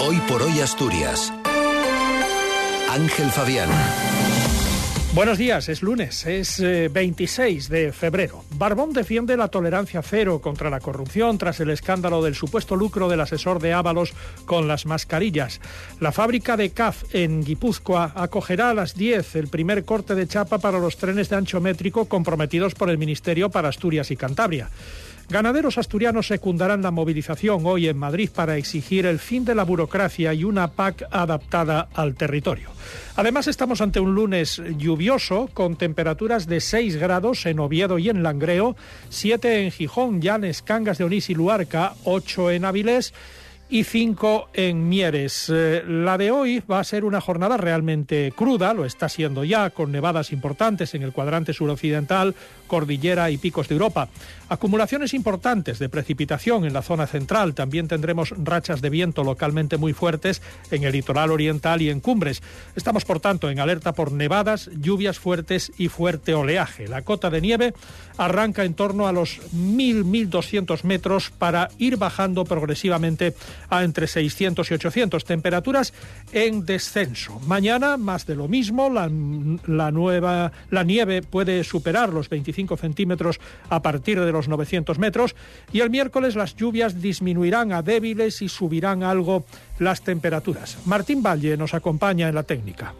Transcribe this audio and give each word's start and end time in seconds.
Hoy 0.00 0.16
por 0.26 0.40
hoy 0.40 0.60
Asturias. 0.60 1.30
Ángel 2.90 3.30
Fabián. 3.30 3.68
Buenos 5.12 5.36
días, 5.36 5.68
es 5.68 5.82
lunes, 5.82 6.24
es 6.24 6.58
26 6.58 7.70
eh, 7.70 7.72
de 7.72 7.92
febrero. 7.92 8.44
Barbón 8.56 8.94
defiende 8.94 9.36
la 9.36 9.48
tolerancia 9.48 10.00
cero 10.00 10.40
contra 10.40 10.70
la 10.70 10.80
corrupción 10.80 11.36
tras 11.36 11.60
el 11.60 11.68
escándalo 11.68 12.22
del 12.22 12.34
supuesto 12.34 12.76
lucro 12.76 13.10
del 13.10 13.20
asesor 13.20 13.60
de 13.60 13.74
Ábalos 13.74 14.14
con 14.46 14.66
las 14.66 14.86
mascarillas. 14.86 15.60
La 16.00 16.12
fábrica 16.12 16.56
de 16.56 16.70
CAF 16.70 17.14
en 17.14 17.44
Guipúzcoa 17.44 18.12
acogerá 18.14 18.70
a 18.70 18.74
las 18.74 18.94
10 18.94 19.36
el 19.36 19.48
primer 19.48 19.84
corte 19.84 20.14
de 20.14 20.26
chapa 20.26 20.56
para 20.56 20.78
los 20.78 20.96
trenes 20.96 21.28
de 21.28 21.36
ancho 21.36 21.60
métrico 21.60 22.06
comprometidos 22.06 22.74
por 22.74 22.88
el 22.88 22.96
Ministerio 22.96 23.50
para 23.50 23.68
Asturias 23.68 24.10
y 24.10 24.16
Cantabria. 24.16 24.70
Ganaderos 25.28 25.78
asturianos 25.78 26.26
secundarán 26.26 26.82
la 26.82 26.90
movilización 26.90 27.62
hoy 27.64 27.88
en 27.88 27.96
Madrid 27.96 28.30
para 28.34 28.56
exigir 28.56 29.06
el 29.06 29.18
fin 29.18 29.44
de 29.44 29.54
la 29.54 29.64
burocracia 29.64 30.34
y 30.34 30.44
una 30.44 30.68
PAC 30.68 31.04
adaptada 31.10 31.88
al 31.94 32.14
territorio. 32.14 32.70
Además, 33.16 33.46
estamos 33.46 33.80
ante 33.80 34.00
un 34.00 34.14
lunes 34.14 34.60
lluvioso 34.76 35.48
con 35.54 35.76
temperaturas 35.76 36.46
de 36.46 36.60
6 36.60 36.96
grados 36.96 37.46
en 37.46 37.58
Oviedo 37.60 37.98
y 37.98 38.10
en 38.10 38.22
Langreo, 38.22 38.76
7 39.08 39.64
en 39.64 39.70
Gijón, 39.70 40.20
Llanes, 40.20 40.62
Cangas 40.62 40.98
de 40.98 41.04
Onís 41.04 41.30
y 41.30 41.34
Luarca, 41.34 41.94
8 42.04 42.50
en 42.50 42.64
Avilés 42.64 43.14
y 43.68 43.84
5 43.84 44.48
en 44.52 44.88
Mieres. 44.88 45.50
Eh, 45.52 45.82
la 45.86 46.18
de 46.18 46.30
hoy 46.30 46.60
va 46.60 46.80
a 46.80 46.84
ser 46.84 47.04
una 47.04 47.20
jornada 47.20 47.56
realmente 47.56 48.32
cruda, 48.36 48.74
lo 48.74 48.84
está 48.84 49.08
siendo 49.08 49.44
ya, 49.44 49.70
con 49.70 49.90
nevadas 49.90 50.32
importantes 50.32 50.94
en 50.94 51.02
el 51.02 51.12
cuadrante 51.12 51.52
suroccidental, 51.52 52.34
cordillera 52.66 53.30
y 53.30 53.38
picos 53.38 53.68
de 53.68 53.74
Europa. 53.74 54.08
Acumulaciones 54.48 55.14
importantes 55.14 55.78
de 55.78 55.88
precipitación 55.88 56.64
en 56.64 56.72
la 56.72 56.82
zona 56.82 57.06
central. 57.06 57.54
También 57.54 57.88
tendremos 57.88 58.34
rachas 58.36 58.80
de 58.82 58.90
viento 58.90 59.24
localmente 59.24 59.78
muy 59.78 59.92
fuertes 59.92 60.42
en 60.70 60.84
el 60.84 60.92
litoral 60.92 61.30
oriental 61.30 61.80
y 61.82 61.90
en 61.90 62.00
cumbres. 62.00 62.42
Estamos, 62.76 63.04
por 63.04 63.20
tanto, 63.20 63.50
en 63.50 63.60
alerta 63.60 63.92
por 63.92 64.12
nevadas, 64.12 64.70
lluvias 64.78 65.18
fuertes 65.18 65.72
y 65.78 65.88
fuerte 65.88 66.34
oleaje. 66.34 66.88
La 66.88 67.02
cota 67.02 67.30
de 67.30 67.40
nieve 67.40 67.74
arranca 68.16 68.64
en 68.64 68.74
torno 68.74 69.08
a 69.08 69.12
los 69.12 69.40
1.000-1.200 69.52 70.84
metros 70.84 71.30
para 71.30 71.70
ir 71.78 71.96
bajando 71.96 72.44
progresivamente 72.44 73.34
a 73.70 73.84
entre 73.84 74.06
600 74.06 74.70
y 74.70 74.74
800. 74.74 75.24
Temperaturas 75.24 75.92
en 76.32 76.64
descenso. 76.64 77.40
Mañana, 77.46 77.96
más 77.96 78.26
de 78.26 78.34
lo 78.34 78.48
mismo. 78.48 78.90
La, 78.90 79.90
nueva, 79.90 80.52
la 80.70 80.82
nieve 80.82 81.22
puede 81.22 81.64
superar 81.64 82.12
los 82.12 82.28
25 82.28 82.76
centímetros 82.76 83.40
a 83.68 83.82
partir 83.82 84.20
de 84.20 84.32
los 84.32 84.48
900 84.48 84.98
metros 84.98 85.34
y 85.72 85.80
el 85.80 85.90
miércoles 85.90 86.36
las 86.36 86.56
lluvias 86.56 87.00
disminuirán 87.00 87.72
a 87.72 87.82
débiles 87.82 88.42
y 88.42 88.48
subirán 88.48 89.02
algo 89.02 89.44
las 89.78 90.02
temperaturas. 90.02 90.78
Martín 90.86 91.22
Valle 91.22 91.56
nos 91.56 91.74
acompaña 91.74 92.28
en 92.28 92.34
la 92.34 92.42
técnica. 92.42 92.94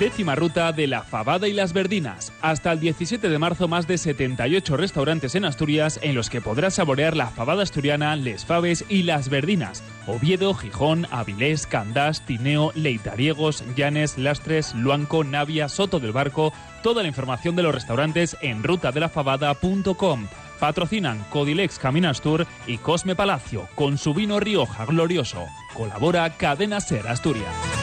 Décima 0.00 0.34
ruta 0.34 0.72
de 0.72 0.86
la 0.86 1.02
Fabada 1.02 1.46
y 1.46 1.52
las 1.52 1.74
Verdinas. 1.74 2.32
Hasta 2.40 2.72
el 2.72 2.80
17 2.80 3.28
de 3.28 3.38
marzo, 3.38 3.68
más 3.68 3.86
de 3.86 3.98
78 3.98 4.78
restaurantes 4.78 5.34
en 5.34 5.44
Asturias 5.44 6.00
en 6.02 6.14
los 6.14 6.30
que 6.30 6.40
podrás 6.40 6.76
saborear 6.76 7.14
la 7.14 7.26
fabada 7.26 7.62
asturiana, 7.62 8.16
les 8.16 8.46
faves 8.46 8.86
y 8.88 9.02
las 9.02 9.28
verdinas. 9.28 9.84
Oviedo, 10.06 10.54
Gijón, 10.54 11.06
Avilés, 11.10 11.66
Candás, 11.66 12.24
Tineo, 12.24 12.72
Leitariegos, 12.74 13.62
Llanes, 13.76 14.16
Lastres, 14.16 14.74
Luanco, 14.74 15.22
Navia, 15.22 15.68
Soto 15.68 16.00
del 16.00 16.12
Barco. 16.12 16.54
Toda 16.82 17.02
la 17.02 17.08
información 17.08 17.54
de 17.54 17.62
los 17.62 17.74
restaurantes 17.74 18.38
en 18.40 18.62
rutadelafabada.com. 18.62 20.28
Patrocinan 20.58 21.22
Codilex 21.28 21.78
Caminas 21.78 22.22
Tour 22.22 22.46
y 22.66 22.78
Cosme 22.78 23.14
Palacio 23.14 23.68
con 23.74 23.98
su 23.98 24.14
vino 24.14 24.40
Rioja 24.40 24.86
Glorioso. 24.86 25.44
Colabora 25.74 26.38
Cadena 26.38 26.80
Ser 26.80 27.06
Asturias. 27.06 27.79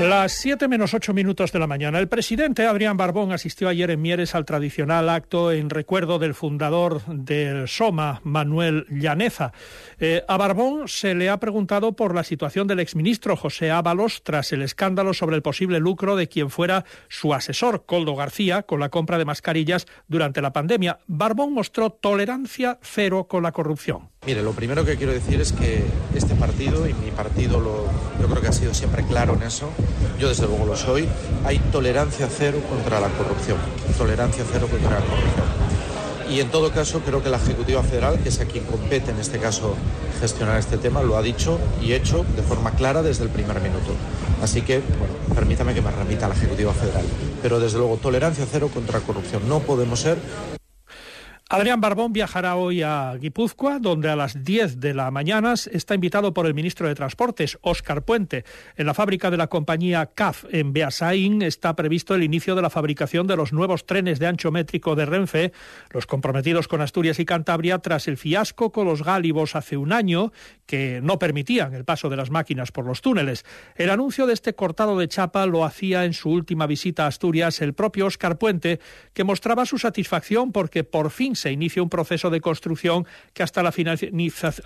Las 0.00 0.32
7 0.32 0.66
menos 0.66 0.94
8 0.94 1.14
minutos 1.14 1.52
de 1.52 1.60
la 1.60 1.68
mañana. 1.68 2.00
El 2.00 2.08
presidente 2.08 2.66
Adrián 2.66 2.96
Barbón 2.96 3.30
asistió 3.30 3.68
ayer 3.68 3.90
en 3.90 4.02
Mieres 4.02 4.34
al 4.34 4.44
tradicional 4.44 5.08
acto 5.08 5.52
en 5.52 5.70
recuerdo 5.70 6.18
del 6.18 6.34
fundador 6.34 7.02
del 7.06 7.68
SOMA, 7.68 8.20
Manuel 8.24 8.86
Llaneza. 8.88 9.52
Eh, 10.00 10.24
a 10.26 10.36
Barbón 10.38 10.88
se 10.88 11.14
le 11.14 11.30
ha 11.30 11.38
preguntado 11.38 11.92
por 11.92 12.16
la 12.16 12.24
situación 12.24 12.66
del 12.66 12.80
exministro 12.80 13.36
José 13.36 13.70
Ábalos 13.70 14.22
tras 14.24 14.52
el 14.52 14.62
escándalo 14.62 15.14
sobre 15.14 15.36
el 15.36 15.42
posible 15.42 15.78
lucro 15.78 16.16
de 16.16 16.28
quien 16.28 16.50
fuera 16.50 16.84
su 17.08 17.32
asesor, 17.32 17.84
Coldo 17.86 18.16
García, 18.16 18.62
con 18.62 18.80
la 18.80 18.88
compra 18.88 19.18
de 19.18 19.24
mascarillas 19.24 19.86
durante 20.08 20.42
la 20.42 20.52
pandemia. 20.52 20.98
Barbón 21.06 21.52
mostró 21.52 21.90
tolerancia 21.90 22.78
cero 22.82 23.28
con 23.28 23.44
la 23.44 23.52
corrupción. 23.52 24.10
Mire, 24.26 24.42
lo 24.42 24.52
primero 24.52 24.84
que 24.84 24.96
quiero 24.96 25.12
decir 25.12 25.40
es 25.40 25.52
que 25.52 25.82
este 26.14 26.34
partido 26.36 26.88
y 26.88 26.94
mi 26.94 27.10
partido 27.10 27.60
lo, 27.60 27.86
yo 28.20 28.28
creo 28.28 28.40
que 28.40 28.48
ha 28.48 28.52
sido 28.52 28.72
siempre 28.72 29.04
claro 29.04 29.34
en 29.34 29.42
eso 29.42 29.68
yo 30.18 30.28
desde 30.28 30.46
luego 30.46 30.66
lo 30.66 30.76
soy, 30.76 31.08
hay 31.44 31.58
tolerancia 31.70 32.28
cero 32.30 32.58
contra 32.68 33.00
la 33.00 33.08
corrupción, 33.08 33.58
tolerancia 33.98 34.44
cero 34.50 34.68
contra 34.70 34.90
la 34.90 35.04
corrupción. 35.04 35.72
Y 36.30 36.40
en 36.40 36.50
todo 36.50 36.70
caso 36.70 37.00
creo 37.00 37.22
que 37.22 37.28
la 37.28 37.36
Ejecutiva 37.36 37.82
Federal, 37.82 38.18
que 38.18 38.30
es 38.30 38.40
a 38.40 38.46
quien 38.46 38.64
compete 38.64 39.10
en 39.10 39.18
este 39.18 39.38
caso 39.38 39.74
gestionar 40.20 40.58
este 40.58 40.78
tema, 40.78 41.02
lo 41.02 41.16
ha 41.16 41.22
dicho 41.22 41.58
y 41.82 41.92
hecho 41.92 42.24
de 42.36 42.42
forma 42.42 42.70
clara 42.70 43.02
desde 43.02 43.24
el 43.24 43.30
primer 43.30 43.60
minuto. 43.60 43.92
Así 44.42 44.62
que, 44.62 44.78
bueno, 44.78 45.14
permítame 45.34 45.74
que 45.74 45.82
me 45.82 45.90
remita 45.90 46.26
a 46.26 46.28
la 46.30 46.34
Ejecutiva 46.34 46.72
Federal. 46.72 47.04
Pero 47.42 47.60
desde 47.60 47.78
luego, 47.78 47.96
tolerancia 47.96 48.46
cero 48.50 48.70
contra 48.72 49.00
corrupción. 49.00 49.46
No 49.48 49.60
podemos 49.60 50.00
ser 50.00 50.16
Adrián 51.52 51.82
Barbón 51.82 52.14
viajará 52.14 52.56
hoy 52.56 52.80
a 52.80 53.14
Guipúzcoa, 53.20 53.78
donde 53.78 54.08
a 54.08 54.16
las 54.16 54.42
10 54.42 54.80
de 54.80 54.94
la 54.94 55.10
mañana 55.10 55.52
está 55.52 55.94
invitado 55.94 56.32
por 56.32 56.46
el 56.46 56.54
ministro 56.54 56.88
de 56.88 56.94
Transportes, 56.94 57.58
Óscar 57.60 58.06
Puente. 58.06 58.46
En 58.74 58.86
la 58.86 58.94
fábrica 58.94 59.30
de 59.30 59.36
la 59.36 59.48
compañía 59.48 60.06
CAF 60.06 60.46
en 60.50 60.72
Beasain 60.72 61.42
está 61.42 61.76
previsto 61.76 62.14
el 62.14 62.22
inicio 62.22 62.54
de 62.54 62.62
la 62.62 62.70
fabricación 62.70 63.26
de 63.26 63.36
los 63.36 63.52
nuevos 63.52 63.84
trenes 63.84 64.18
de 64.18 64.28
ancho 64.28 64.50
métrico 64.50 64.96
de 64.96 65.04
Renfe, 65.04 65.52
los 65.90 66.06
comprometidos 66.06 66.68
con 66.68 66.80
Asturias 66.80 67.18
y 67.20 67.26
Cantabria 67.26 67.80
tras 67.80 68.08
el 68.08 68.16
fiasco 68.16 68.72
con 68.72 68.86
los 68.86 69.04
gálibos 69.04 69.54
hace 69.54 69.76
un 69.76 69.92
año, 69.92 70.32
que 70.64 71.00
no 71.02 71.18
permitían 71.18 71.74
el 71.74 71.84
paso 71.84 72.08
de 72.08 72.16
las 72.16 72.30
máquinas 72.30 72.72
por 72.72 72.86
los 72.86 73.02
túneles. 73.02 73.44
El 73.74 73.90
anuncio 73.90 74.26
de 74.26 74.32
este 74.32 74.54
cortado 74.54 74.98
de 74.98 75.06
chapa 75.06 75.44
lo 75.44 75.66
hacía 75.66 76.06
en 76.06 76.14
su 76.14 76.30
última 76.30 76.66
visita 76.66 77.04
a 77.04 77.08
Asturias 77.08 77.60
el 77.60 77.74
propio 77.74 78.06
Óscar 78.06 78.38
Puente, 78.38 78.80
que 79.12 79.24
mostraba 79.24 79.66
su 79.66 79.76
satisfacción 79.76 80.50
porque 80.50 80.82
por 80.82 81.10
fin 81.10 81.36
se 81.42 81.50
inicia 81.50 81.82
un 81.82 81.88
proceso 81.88 82.30
de 82.30 82.40
construcción 82.40 83.04
que 83.34 83.42
hasta 83.42 83.62
la, 83.62 83.74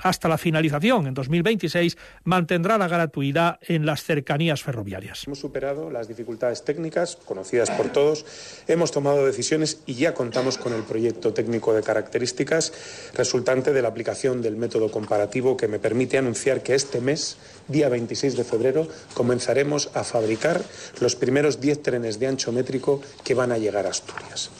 hasta 0.02 0.28
la 0.28 0.38
finalización 0.38 1.06
en 1.06 1.14
2026 1.14 1.96
mantendrá 2.24 2.76
la 2.76 2.86
gratuidad 2.86 3.58
en 3.62 3.86
las 3.86 4.04
cercanías 4.04 4.62
ferroviarias. 4.62 5.24
Hemos 5.26 5.38
superado 5.38 5.90
las 5.90 6.06
dificultades 6.06 6.64
técnicas 6.64 7.16
conocidas 7.16 7.70
por 7.70 7.88
todos, 7.88 8.26
hemos 8.68 8.92
tomado 8.92 9.24
decisiones 9.24 9.80
y 9.86 9.94
ya 9.94 10.12
contamos 10.12 10.58
con 10.58 10.74
el 10.74 10.82
proyecto 10.82 11.32
técnico 11.32 11.72
de 11.72 11.82
características 11.82 12.72
resultante 13.14 13.72
de 13.72 13.80
la 13.80 13.88
aplicación 13.88 14.42
del 14.42 14.56
método 14.56 14.90
comparativo 14.90 15.56
que 15.56 15.68
me 15.68 15.78
permite 15.78 16.18
anunciar 16.18 16.62
que 16.62 16.74
este 16.74 17.00
mes, 17.00 17.38
día 17.68 17.88
26 17.88 18.36
de 18.36 18.44
febrero, 18.44 18.86
comenzaremos 19.14 19.90
a 19.94 20.04
fabricar 20.04 20.60
los 21.00 21.16
primeros 21.16 21.60
10 21.60 21.82
trenes 21.82 22.18
de 22.18 22.26
ancho 22.26 22.52
métrico 22.52 23.00
que 23.24 23.34
van 23.34 23.52
a 23.52 23.58
llegar 23.58 23.86
a 23.86 23.90
Asturias. 23.90 24.50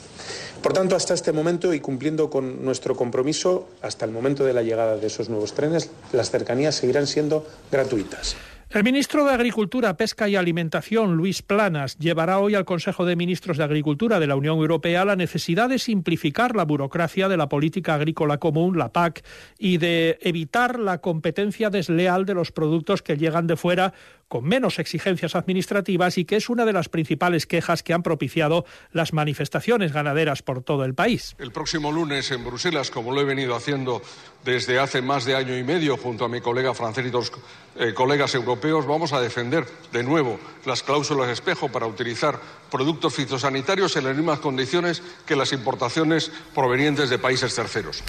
Por 0.61 0.73
tanto, 0.73 0.95
hasta 0.95 1.13
este 1.13 1.31
momento 1.31 1.73
y 1.73 1.79
cumpliendo 1.79 2.29
con 2.29 2.63
nuestro 2.65 2.95
compromiso, 2.95 3.67
hasta 3.81 4.05
el 4.05 4.11
momento 4.11 4.43
de 4.43 4.53
la 4.53 4.63
llegada 4.63 4.97
de 4.97 5.07
esos 5.07 5.29
nuevos 5.29 5.53
trenes, 5.53 5.89
las 6.11 6.31
cercanías 6.31 6.75
seguirán 6.75 7.07
siendo 7.07 7.45
gratuitas. 7.71 8.35
El 8.69 8.83
ministro 8.83 9.23
de 9.23 9.31
Agricultura, 9.31 9.95
Pesca 9.95 10.27
y 10.27 10.35
Alimentación, 10.35 11.15
Luis 11.15 11.41
Planas, 11.41 11.97
llevará 11.99 12.39
hoy 12.39 12.53
al 12.53 12.65
Consejo 12.65 13.05
de 13.05 13.15
Ministros 13.15 13.55
de 13.55 13.63
Agricultura 13.63 14.19
de 14.19 14.27
la 14.27 14.35
Unión 14.35 14.57
Europea 14.57 15.05
la 15.05 15.15
necesidad 15.15 15.69
de 15.69 15.79
simplificar 15.79 16.53
la 16.53 16.65
burocracia 16.65 17.29
de 17.29 17.37
la 17.37 17.47
política 17.47 17.93
agrícola 17.93 18.39
común, 18.39 18.77
la 18.77 18.91
PAC, 18.91 19.23
y 19.57 19.77
de 19.77 20.19
evitar 20.19 20.79
la 20.79 20.97
competencia 20.97 21.69
desleal 21.69 22.25
de 22.25 22.33
los 22.33 22.51
productos 22.51 23.01
que 23.01 23.15
llegan 23.15 23.47
de 23.47 23.55
fuera 23.55 23.93
con 24.27 24.43
menos 24.43 24.79
exigencias 24.79 25.35
administrativas 25.35 26.17
y 26.17 26.25
que 26.25 26.35
es 26.35 26.49
una 26.49 26.65
de 26.65 26.73
las 26.73 26.89
principales 26.89 27.45
quejas 27.45 27.83
que 27.83 27.93
han 27.93 28.03
propiciado 28.03 28.65
las 28.91 29.13
manifestaciones 29.13 29.93
ganaderas 29.93 30.41
por 30.41 30.61
todo 30.61 30.83
el 30.83 30.93
país. 30.93 31.35
El 31.39 31.53
próximo 31.53 31.91
lunes 31.93 32.31
en 32.31 32.43
Bruselas, 32.43 32.91
como 32.91 33.13
lo 33.13 33.21
he 33.21 33.23
venido 33.23 33.55
haciendo 33.55 34.01
desde 34.43 34.79
hace 34.79 35.01
más 35.01 35.23
de 35.23 35.35
año 35.35 35.57
y 35.57 35.63
medio 35.63 35.95
junto 35.95 36.25
a 36.25 36.29
mi 36.29 36.41
colega 36.41 36.73
francés 36.73 37.05
y 37.05 37.09
dos 37.09 37.31
eh, 37.77 37.93
colegas 37.93 38.35
europeos, 38.35 38.56
vamos 38.85 39.13
a 39.13 39.21
defender 39.21 39.65
de 39.91 40.03
nuevo 40.03 40.39
las 40.65 40.83
cláusulas 40.83 41.29
espejo 41.29 41.69
para 41.69 41.85
utilizar 41.85 42.39
productos 42.69 43.13
fitosanitarios 43.13 43.95
en 43.95 44.05
las 44.05 44.15
mismas 44.15 44.39
condiciones 44.39 45.01
que 45.25 45.35
las 45.35 45.53
importaciones 45.53 46.31
provenientes 46.53 47.09
de 47.09 47.19
países 47.19 47.55
terceros. 47.55 48.03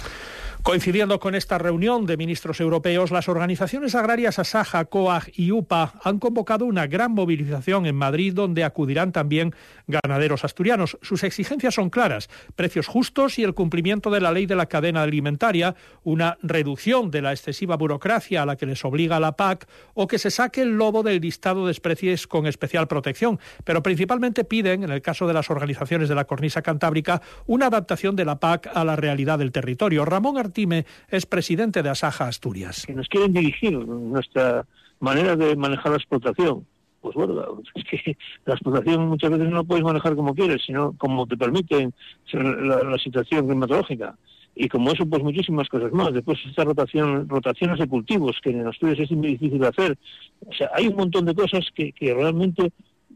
Coincidiendo 0.61 1.21
con 1.21 1.35
esta 1.35 1.57
reunión 1.57 2.05
de 2.05 2.17
ministros 2.17 2.59
europeos, 2.59 3.11
las 3.11 3.29
organizaciones 3.29 3.95
agrarias 3.95 4.39
Asaja, 4.39 4.83
COAG 4.85 5.31
y 5.33 5.51
UPA 5.51 5.93
han 6.03 6.19
convocado 6.19 6.65
una 6.65 6.85
gran 6.85 7.13
movilización 7.13 7.85
en 7.85 7.95
Madrid 7.95 8.33
donde 8.33 8.65
acudirán 8.65 9.13
también 9.13 9.55
ganaderos 9.87 10.43
asturianos. 10.43 10.97
Sus 11.01 11.23
exigencias 11.23 11.75
son 11.75 11.89
claras, 11.89 12.29
precios 12.57 12.87
justos 12.87 13.39
y 13.39 13.43
el 13.43 13.53
cumplimiento 13.53 14.11
de 14.11 14.19
la 14.19 14.33
ley 14.33 14.47
de 14.47 14.57
la 14.57 14.65
cadena 14.65 15.01
alimentaria, 15.01 15.75
una 16.03 16.37
reducción 16.41 17.09
de 17.09 17.21
la 17.21 17.31
excesiva 17.31 17.77
burocracia 17.77 18.43
a 18.43 18.45
la 18.45 18.57
que 18.57 18.65
les 18.65 18.83
obliga 18.83 19.19
la 19.21 19.37
PAC 19.37 19.65
o 19.93 20.07
que 20.07 20.19
se 20.19 20.29
saque 20.29 20.61
el 20.61 20.77
lobo 20.77 21.03
del 21.03 21.21
listado 21.21 21.65
de 21.65 21.71
especies 21.71 22.27
con 22.27 22.45
especial 22.45 22.87
protección. 22.87 23.39
Pero 23.63 23.81
principalmente 23.81 24.43
piden, 24.43 24.83
en 24.83 24.91
el 24.91 25.01
caso 25.01 25.25
de 25.25 25.33
las 25.33 25.49
organizaciones 25.49 26.09
de 26.09 26.15
la 26.15 26.25
cornisa 26.25 26.61
cantábrica, 26.61 27.21
una 27.47 27.67
adaptación 27.67 28.17
de 28.17 28.25
la 28.25 28.41
PAC 28.41 28.69
a 28.73 28.83
la 28.83 28.97
realidad 28.97 29.39
del 29.39 29.53
territorio. 29.53 30.03
Ramón 30.03 30.37
Artime 30.49 30.85
es 31.09 31.25
presidente 31.27 31.83
de 31.83 31.89
Asaja 31.89 32.27
Asturias. 32.27 32.85
Que 32.87 32.95
nos 32.95 33.07
quieren 33.07 33.33
dirigir 33.33 33.77
nuestra 33.77 34.65
manera 34.99 35.35
de 35.35 35.55
manejar 35.55 35.91
la 35.91 35.97
explotación. 35.97 36.65
Pues 37.01 37.15
bueno, 37.15 37.61
es 37.75 37.83
que 37.85 38.17
la 38.45 38.55
explotación 38.55 39.07
muchas 39.07 39.29
veces 39.29 39.47
no 39.47 39.57
la 39.57 39.63
puedes 39.63 39.85
manejar 39.85 40.15
como 40.15 40.33
quieres, 40.33 40.63
sino 40.65 40.93
como 40.97 41.27
te 41.27 41.37
permite 41.37 41.91
la, 42.33 42.97
situación 42.97 43.45
climatológica. 43.45 44.17
Y 44.55 44.67
como 44.67 44.91
eso 44.91 45.05
pues 45.05 45.23
muchísimas 45.23 45.69
cosas 45.69 45.93
más. 45.93 46.11
Después 46.11 46.39
esta 46.45 46.65
rotación 46.65 47.29
rotaciones 47.29 47.79
de 47.79 47.87
cultivos 47.87 48.37
que 48.43 48.49
en 48.49 48.67
Asturias 48.67 48.99
es 48.99 49.11
muy 49.11 49.29
difícil 49.29 49.59
de 49.59 49.67
hacer. 49.67 49.97
O 50.45 50.53
sea 50.53 50.71
hay 50.73 50.87
un 50.87 50.95
montón 50.95 51.25
de 51.25 51.35
cosas 51.35 51.65
que, 51.73 51.93
que 51.93 52.13
realmente 52.13 52.73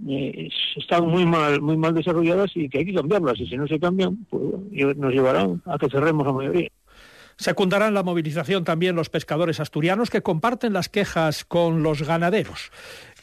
eh, 0.08 0.50
están 0.78 1.08
muy 1.08 1.26
mal 1.26 1.60
muy 1.62 1.76
mal 1.76 1.94
desarrolladas 1.94 2.52
y 2.56 2.70
que 2.70 2.78
hay 2.78 2.86
que 2.86 2.94
cambiarlas. 2.94 3.40
Y 3.40 3.48
si 3.48 3.58
no 3.58 3.68
se 3.68 3.80
cambian 3.80 4.26
pues 4.30 4.44
nos 4.96 5.12
llevarán 5.12 5.62
a 5.66 5.78
que 5.78 5.90
cerremos 5.90 6.26
la 6.26 6.34
mayoría 6.34 6.70
Secundarán 7.38 7.94
la 7.94 8.04
movilización 8.04 8.64
también 8.64 8.96
los 8.96 9.10
pescadores 9.10 9.60
asturianos 9.60 10.10
que 10.10 10.22
comparten 10.22 10.74
las 10.74 10.90
quejas 10.90 11.46
con 11.46 11.84
los 11.84 12.04
ganaderos. 12.04 12.72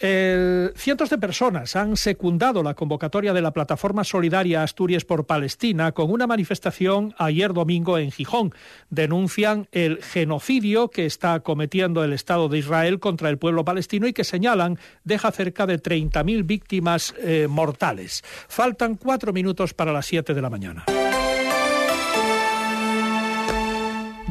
cientos 0.00 1.10
de 1.10 1.18
personas 1.18 1.76
han 1.76 1.96
secundado 1.96 2.62
la 2.62 2.74
convocatoria 2.74 3.34
de 3.34 3.42
la 3.42 3.52
plataforma 3.52 4.02
solidaria 4.02 4.62
Asturias 4.62 5.04
por 5.04 5.26
Palestina 5.26 5.92
con 5.92 6.10
una 6.10 6.26
manifestación 6.26 7.14
ayer 7.18 7.52
domingo 7.52 7.98
en 7.98 8.10
Gijón. 8.10 8.54
Denuncian 8.88 9.68
el 9.72 10.02
genocidio 10.02 10.88
que 10.88 11.06
está 11.06 11.40
cometiendo 11.40 12.02
el 12.02 12.12
Estado 12.12 12.48
de 12.48 12.58
Israel 12.58 12.98
contra 12.98 13.28
el 13.28 13.38
pueblo 13.38 13.64
palestino 13.64 14.06
y 14.06 14.12
que 14.12 14.24
señalan 14.24 14.78
deja 15.04 15.30
cerca 15.32 15.66
de 15.66 15.80
30.000 15.80 16.46
víctimas 16.46 17.14
eh, 17.18 17.46
mortales. 17.48 18.22
Faltan 18.48 18.94
cuatro 18.94 19.32
minutos 19.32 19.74
para 19.74 19.92
las 19.92 20.06
siete 20.06 20.34
de 20.34 20.42
la 20.42 20.50
mañana. 20.50 20.84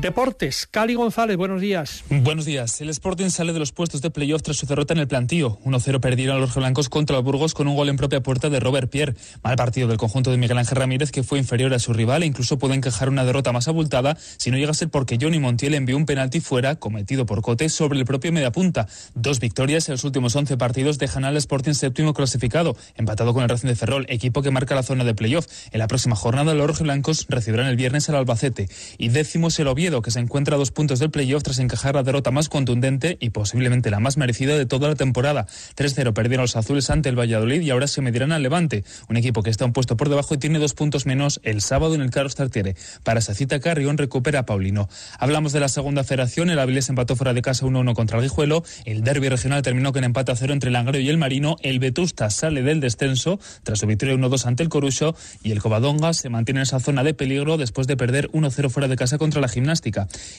Deportes, 0.01 0.65
Cali 0.65 0.93
González, 0.93 1.35
buenos 1.35 1.59
días. 1.59 2.05
Buenos 2.09 2.45
días. 2.45 2.79
El 2.79 2.87
Sporting 2.87 3.29
sale 3.31 3.51
de 3.51 3.59
los 3.59 3.73
puestos 3.73 4.01
de 4.01 4.09
playoff 4.09 4.41
tras 4.41 4.55
su 4.55 4.65
derrota 4.65 4.93
en 4.93 5.01
el 5.01 5.09
plantío. 5.09 5.59
1-0 5.65 5.99
perdieron 5.99 6.39
los 6.39 6.55
blancos 6.55 6.87
contra 6.87 7.17
los 7.17 7.25
Burgos 7.25 7.53
con 7.53 7.67
un 7.67 7.75
gol 7.75 7.89
en 7.89 7.97
propia 7.97 8.23
puerta 8.23 8.49
de 8.49 8.61
Robert 8.61 8.89
Pierre. 8.89 9.15
Mal 9.43 9.57
partido 9.57 9.89
del 9.89 9.97
conjunto 9.97 10.31
de 10.31 10.37
Miguel 10.37 10.57
Ángel 10.57 10.77
Ramírez 10.77 11.11
que 11.11 11.21
fue 11.21 11.37
inferior 11.37 11.73
a 11.73 11.79
su 11.79 11.91
rival 11.91 12.23
e 12.23 12.27
incluso 12.27 12.57
puede 12.57 12.75
encajar 12.75 13.09
una 13.09 13.25
derrota 13.25 13.51
más 13.51 13.67
abultada 13.67 14.15
si 14.37 14.51
no 14.51 14.57
llega 14.57 14.71
a 14.71 14.73
ser 14.73 14.87
porque 14.87 15.17
Johnny 15.19 15.37
Montiel 15.37 15.73
envió 15.73 15.97
un 15.97 16.05
penalti 16.05 16.39
fuera 16.39 16.77
cometido 16.77 17.25
por 17.25 17.41
Cote 17.41 17.67
sobre 17.67 17.99
el 17.99 18.05
propio 18.05 18.31
mediapunta. 18.31 18.87
Dos 19.15 19.41
victorias 19.41 19.89
en 19.89 19.95
los 19.95 20.05
últimos 20.05 20.33
11 20.33 20.55
partidos 20.55 20.97
dejan 20.97 21.25
al 21.25 21.35
Sporting 21.35 21.73
séptimo 21.73 22.13
clasificado, 22.13 22.77
empatado 22.95 23.33
con 23.33 23.43
el 23.43 23.49
Racing 23.49 23.67
de 23.67 23.75
Ferrol, 23.75 24.05
equipo 24.07 24.43
que 24.43 24.51
marca 24.51 24.75
la 24.75 24.83
zona 24.83 25.03
de 25.03 25.13
playoff. 25.13 25.47
En 25.73 25.79
la 25.79 25.87
próxima 25.87 26.15
jornada 26.15 26.53
los 26.53 26.79
blancos 26.79 27.25
recibirán 27.27 27.67
el 27.67 27.75
viernes 27.75 28.07
al 28.07 28.15
Albacete 28.15 28.69
y 28.97 29.09
décimo 29.09 29.49
el 29.57 29.67
Oviedo 29.67 29.88
que 29.89 30.11
se 30.11 30.19
encuentra 30.19 30.55
a 30.55 30.57
dos 30.57 30.71
puntos 30.71 30.99
del 30.99 31.09
playoff 31.09 31.43
tras 31.43 31.59
encajar 31.59 31.95
la 31.95 32.03
derrota 32.03 32.31
más 32.31 32.49
contundente 32.49 33.17
y 33.19 33.31
posiblemente 33.31 33.89
la 33.89 33.99
más 33.99 34.17
merecida 34.17 34.57
de 34.57 34.65
toda 34.65 34.87
la 34.87 34.95
temporada. 34.95 35.47
3-0 35.75 36.13
perdieron 36.13 36.43
los 36.43 36.55
azules 36.55 36.89
ante 36.89 37.09
el 37.09 37.19
Valladolid 37.19 37.61
y 37.61 37.71
ahora 37.71 37.87
se 37.87 38.01
medirán 38.01 38.31
al 38.31 38.43
Levante, 38.43 38.83
un 39.09 39.17
equipo 39.17 39.43
que 39.43 39.49
está 39.49 39.65
un 39.65 39.73
puesto 39.73 39.97
por 39.97 40.09
debajo 40.09 40.35
y 40.35 40.37
tiene 40.37 40.59
dos 40.59 40.73
puntos 40.73 41.05
menos 41.05 41.39
el 41.43 41.61
sábado 41.61 41.95
en 41.95 42.01
el 42.01 42.11
Carlos 42.11 42.35
Tartiere. 42.35 42.75
Para 43.03 43.19
esa 43.19 43.33
cita, 43.33 43.59
Carrión 43.59 43.97
recupera 43.97 44.39
a 44.39 44.45
Paulino. 44.45 44.87
Hablamos 45.17 45.51
de 45.51 45.59
la 45.59 45.67
segunda 45.67 46.03
federación, 46.03 46.49
el 46.49 46.59
Avilés 46.59 46.89
empató 46.89 47.15
fuera 47.15 47.33
de 47.33 47.41
casa 47.41 47.65
1-1 47.65 47.93
contra 47.95 48.17
el 48.17 48.23
Guijuelo, 48.23 48.63
el 48.85 49.03
derby 49.03 49.29
regional 49.29 49.61
terminó 49.61 49.91
con 49.91 50.03
empate 50.03 50.31
a 50.31 50.35
cero 50.35 50.53
entre 50.53 50.67
el 50.67 50.73
Langreo 50.73 51.01
y 51.01 51.09
el 51.09 51.17
Marino, 51.17 51.57
el 51.63 51.79
Vetusta 51.79 52.29
sale 52.29 52.61
del 52.61 52.79
descenso 52.79 53.39
tras 53.63 53.79
su 53.79 53.87
victoria 53.87 54.15
1-2 54.15 54.45
ante 54.45 54.63
el 54.63 54.69
Corucho 54.69 55.15
y 55.43 55.51
el 55.51 55.61
Covadonga 55.61 56.13
se 56.13 56.29
mantiene 56.29 56.59
en 56.59 56.63
esa 56.63 56.79
zona 56.79 57.03
de 57.03 57.13
peligro 57.13 57.57
después 57.57 57.87
de 57.87 57.97
perder 57.97 58.29
1-0 58.31 58.69
fuera 58.69 58.87
de 58.87 58.95
casa 58.95 59.17
contra 59.17 59.41
la 59.41 59.47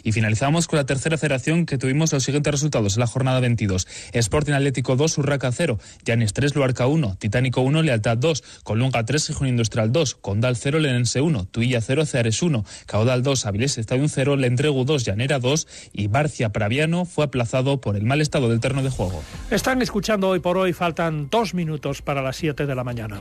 Y 0.02 0.12
finalizamos 0.12 0.66
con 0.66 0.78
la 0.78 0.86
tercera 0.86 1.18
federación 1.18 1.66
que 1.66 1.78
tuvimos 1.78 2.12
los 2.12 2.24
siguientes 2.24 2.52
resultados. 2.52 2.96
En 2.96 3.00
la 3.00 3.06
jornada 3.06 3.40
22. 3.40 3.86
Sporting 4.12 4.52
Atlético 4.52 4.96
2, 4.96 5.18
Urraca 5.18 5.50
0, 5.52 5.78
Llanes 6.04 6.32
3, 6.32 6.54
Luarca 6.54 6.86
1, 6.86 7.16
Titánico 7.18 7.60
1, 7.62 7.82
Lealtad 7.82 8.18
2, 8.18 8.42
Colunga 8.62 9.04
3, 9.04 9.28
Gijón 9.28 9.48
Industrial 9.48 9.92
2, 9.92 10.14
Condal 10.16 10.56
0, 10.56 10.78
Lenense 10.78 11.20
1, 11.20 11.44
Tuilla 11.46 11.80
0, 11.80 12.06
Ceares 12.06 12.42
1, 12.42 12.64
Caudal 12.86 13.22
2, 13.22 13.46
Avilés 13.46 13.78
Estadio 13.78 14.08
0, 14.08 14.36
Lendregu 14.36 14.84
2, 14.84 15.04
Llanera 15.04 15.38
2 15.38 15.66
y 15.92 16.06
Barcia 16.08 16.50
Praviano 16.50 17.04
fue 17.04 17.24
aplazado 17.24 17.80
por 17.80 17.96
el 17.96 18.04
mal 18.04 18.20
estado 18.20 18.48
del 18.48 18.60
terno 18.60 18.82
de 18.82 18.90
juego. 18.90 19.22
Están 19.50 19.82
escuchando 19.82 20.28
hoy 20.28 20.40
por 20.40 20.56
hoy, 20.58 20.72
faltan 20.72 21.28
dos 21.30 21.54
minutos 21.54 22.02
para 22.02 22.22
las 22.22 22.36
7 22.36 22.66
de 22.66 22.74
la 22.74 22.84
mañana. 22.84 23.20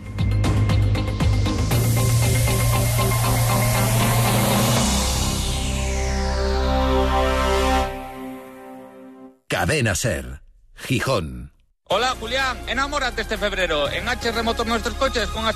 Cadena 9.59 9.93
Ser, 9.93 10.41
Gijón. 10.73 11.51
Hola 11.83 12.15
Julián, 12.17 12.57
enamórate 12.67 13.23
este 13.23 13.37
febrero. 13.37 13.91
En 13.91 14.07
H 14.07 14.31
Remotor 14.31 14.65
nuestros 14.65 14.95
coches 14.95 15.27
con 15.27 15.45